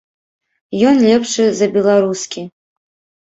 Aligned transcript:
Ён 0.91 0.95
лепшы 1.07 1.45
за 1.59 1.67
беларускі. 1.77 2.41